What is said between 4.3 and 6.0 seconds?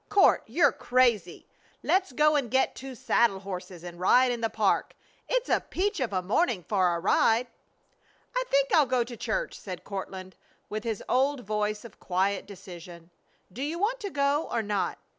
in the park. It's a peach